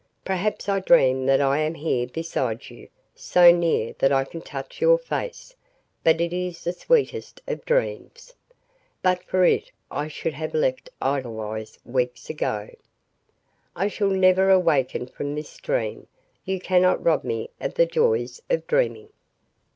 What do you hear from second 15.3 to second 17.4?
this dream; you cannot rob